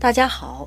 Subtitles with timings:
[0.00, 0.66] 大家好，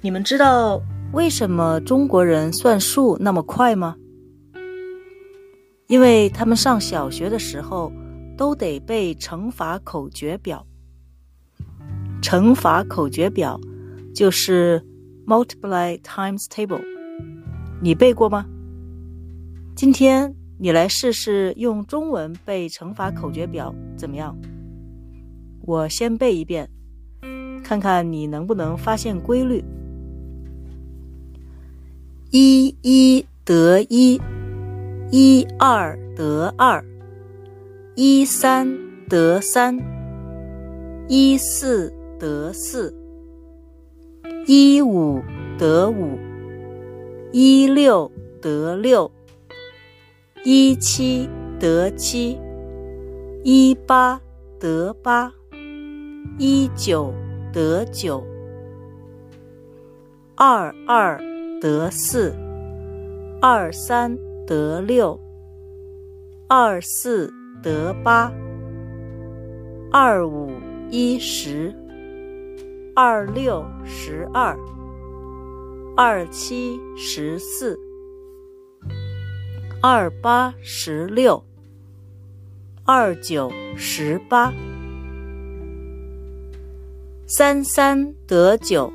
[0.00, 0.82] 你们知道
[1.12, 3.94] 为什么中国人算数那么快吗？
[5.86, 7.92] 因为他们上小学的时候
[8.36, 10.66] 都得背乘法口诀表。
[12.20, 13.60] 乘法口诀表
[14.12, 14.84] 就是
[15.24, 16.82] multiply times table，
[17.80, 18.44] 你背过吗？
[19.76, 24.36] 今天你来试试用中文背乘法口诀表怎么样？
[25.62, 26.68] 我先背一遍。
[27.66, 29.64] 看看你能不能发现规律：
[32.30, 34.20] 一一得一，
[35.10, 36.84] 一二得二，
[37.96, 38.72] 一三
[39.08, 39.76] 得三，
[41.08, 42.94] 一四得四，
[44.46, 45.20] 一五
[45.58, 46.16] 得五，
[47.32, 48.08] 一六
[48.40, 49.10] 得六，
[50.44, 52.38] 一七得七，
[53.42, 54.20] 一八
[54.60, 55.32] 得八，
[56.38, 57.12] 一九。
[57.56, 58.22] 得九，
[60.34, 61.18] 二二
[61.58, 62.36] 得四，
[63.40, 64.14] 二三
[64.46, 65.18] 得六，
[66.50, 68.30] 二四得八，
[69.90, 70.50] 二五
[70.90, 71.74] 一十，
[72.94, 74.54] 二六十二，
[75.96, 77.80] 二七十四，
[79.80, 81.42] 二八十六，
[82.84, 84.52] 二九十八。
[87.28, 88.92] 三三得九，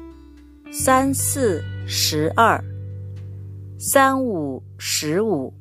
[0.72, 2.64] 三四十二，
[3.78, 5.54] 三五十五，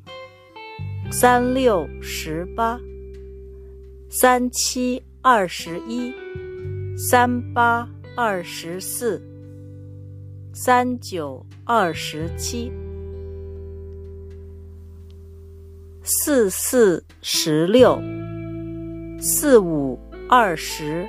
[1.11, 2.79] 三六十八，
[4.09, 6.13] 三七二十一，
[6.97, 9.21] 三八二十四，
[10.53, 12.71] 三九二十七，
[16.03, 18.01] 四四十六，
[19.19, 21.05] 四五二十。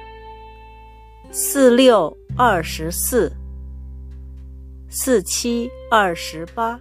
[1.35, 3.33] 四六二十四，
[4.91, 6.79] 四七二十八，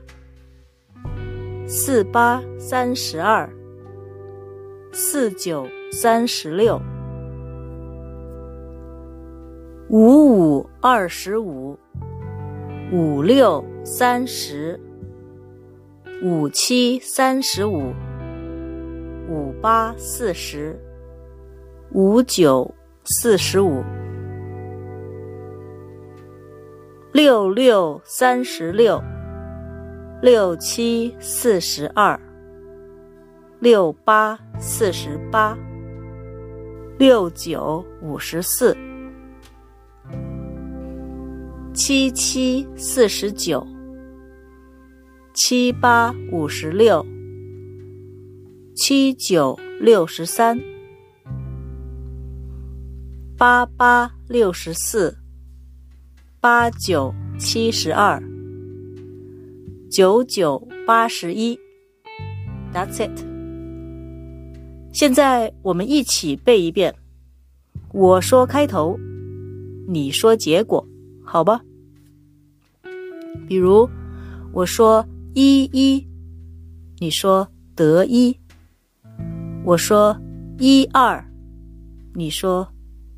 [1.66, 3.50] 四八三十二，
[4.91, 6.81] 四九三十六，
[9.88, 11.79] 五五二十五，
[12.91, 14.78] 五六三十，
[16.22, 17.94] 五七三十五，
[19.29, 20.78] 五八四十，
[21.94, 22.69] 五九
[23.06, 23.81] 四十五。
[27.13, 29.03] 六六三十六，
[30.22, 32.17] 六七四十二，
[33.59, 35.57] 六八四十八，
[36.97, 38.77] 六九五十四，
[41.73, 43.67] 七七四十九，
[45.33, 47.05] 七八五十六，
[48.73, 50.57] 七九六十三，
[53.38, 55.20] 八八六十四。
[56.41, 58.19] 八九七十二，
[59.91, 61.56] 九九八十一
[62.74, 63.12] ，That's it。
[64.91, 66.96] 现在我们一起背一遍。
[67.94, 68.97] 我说开头，
[69.88, 70.84] 你说结果，
[71.24, 71.62] 好吧？
[73.47, 73.88] 比如
[74.52, 76.03] 我说一一，
[76.97, 78.35] 你说得一；
[79.63, 80.19] 我说
[80.58, 81.23] 一二，
[82.16, 82.68] 你说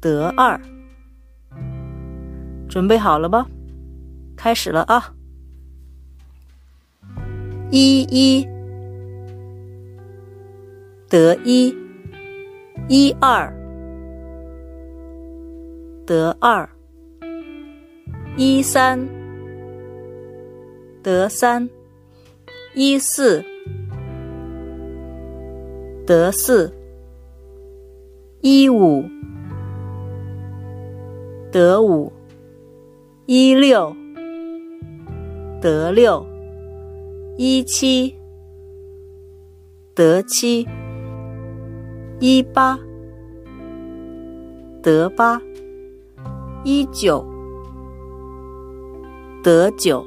[0.02, 0.60] 得二。
[2.74, 3.46] 准备好了吗？
[4.36, 5.14] 开始了啊！
[7.70, 8.44] 一一。
[11.08, 11.72] 得一，
[12.88, 13.54] 一二。
[16.04, 16.68] 得二，
[18.38, 19.08] 一三。
[21.04, 21.70] 得三，
[22.74, 23.46] 一四。
[26.08, 26.74] 得四，
[28.42, 29.06] 一五。
[31.52, 32.12] 得五。
[33.26, 33.96] 一六
[35.62, 36.26] 得六，
[37.38, 38.14] 一七
[39.96, 40.68] 得七，
[42.20, 42.78] 一八
[44.82, 45.42] 得八，
[46.66, 47.26] 一九
[49.42, 50.06] 得九，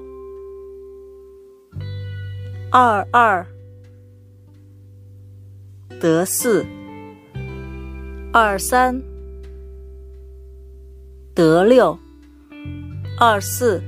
[2.70, 3.46] 二二
[5.98, 6.66] 得四，
[8.30, 9.02] 二三
[11.34, 11.98] 得六。
[13.18, 13.82] 二四。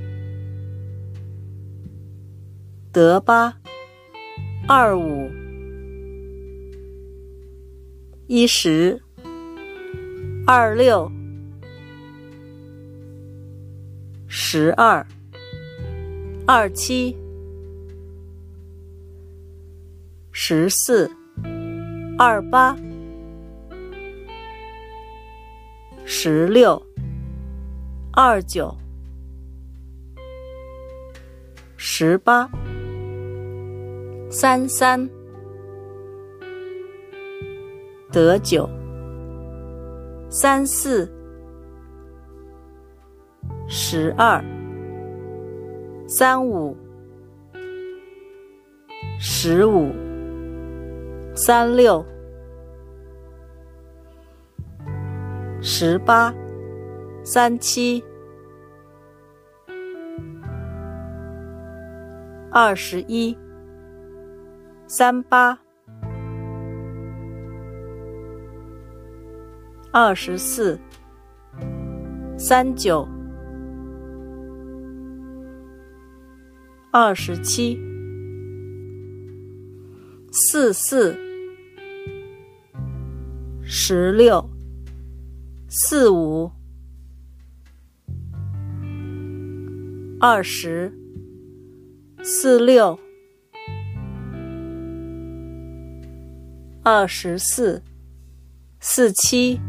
[2.91, 3.53] 得八，
[4.67, 5.29] 二五。
[8.25, 8.99] 一十，
[10.47, 11.11] 二六。
[14.27, 15.05] 十二，
[16.47, 17.15] 二七。
[20.31, 21.07] 十四，
[22.17, 22.75] 二八。
[26.03, 26.81] 十六。
[28.11, 28.75] 二九，
[32.01, 32.49] 十八，
[34.31, 35.09] 三三，
[38.09, 38.69] 得九，
[40.29, 41.11] 三四，
[43.67, 44.41] 十二，
[46.07, 46.73] 三五，
[49.19, 49.91] 十五，
[51.35, 52.01] 三六。
[55.61, 56.33] 十八，
[57.25, 58.01] 三七，
[62.51, 63.37] 二十一，
[64.87, 65.57] 三八，
[69.91, 70.79] 二十四，
[72.37, 73.07] 三九，
[76.91, 77.79] 二十七，
[80.31, 81.17] 四四，
[83.63, 84.47] 十六。
[85.71, 86.51] 四五，
[90.19, 90.91] 二十，
[92.21, 92.99] 四六，
[96.83, 97.81] 二十四，
[98.81, 99.59] 四七，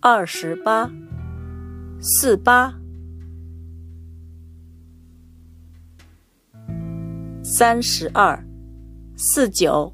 [0.00, 0.90] 二十八，
[1.98, 2.74] 四八，
[7.42, 8.44] 三十二，
[9.16, 9.92] 四九。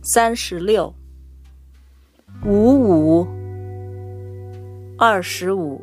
[0.00, 0.94] 三十六，
[2.44, 3.26] 五五，
[4.96, 5.82] 二十五，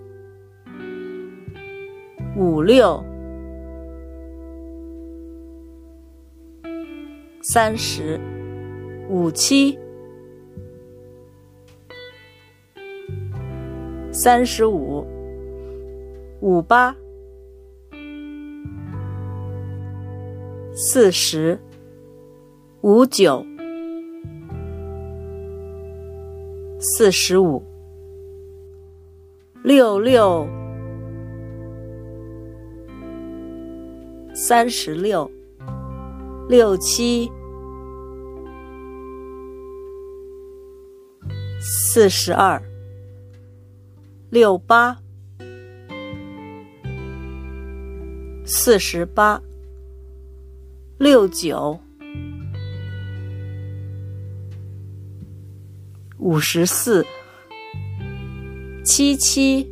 [2.37, 3.03] 五六，
[7.41, 8.17] 三十，
[9.09, 9.77] 五七，
[14.13, 15.05] 三十五，
[16.39, 16.95] 五八，
[20.73, 21.59] 四十，
[22.79, 23.45] 五九。
[26.87, 27.63] 四十五，
[29.63, 30.47] 六六，
[34.35, 35.29] 三十六，
[36.47, 37.27] 六七，
[41.59, 42.61] 四十二，
[44.29, 44.95] 六八，
[48.45, 49.41] 四十八，
[50.99, 51.79] 六九。
[56.25, 57.05] 五十四，
[58.83, 59.69] 七七，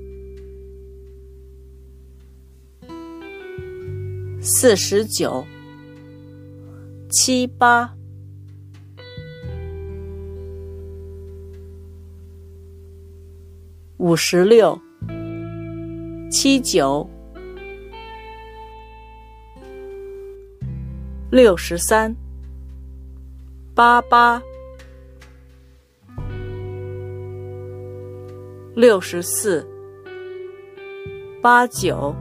[4.40, 5.44] 四十九，
[7.10, 7.92] 七八，
[13.98, 14.80] 五十六，
[16.30, 17.10] 七九，
[21.32, 22.16] 六十三，
[23.74, 24.40] 八八。
[28.76, 29.64] 六十四，
[31.44, 32.16] 八九，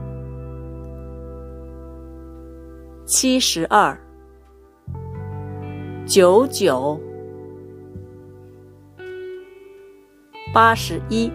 [3.05, 3.99] 七十二，
[6.05, 6.99] 九九，
[10.53, 11.31] 八十一。